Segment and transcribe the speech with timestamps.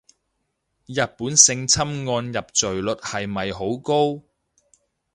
[0.87, 4.23] 日本性侵案入罪率係咪好高